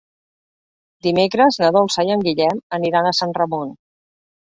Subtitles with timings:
[1.07, 3.77] Dimecres na Dolça i en Guillem aniran a Sant Ramon.